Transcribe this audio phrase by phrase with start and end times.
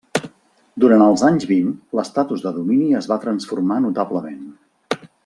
[0.83, 1.69] Durant els anys vint,
[1.99, 4.45] l'estatus de domini es va transformar notablement.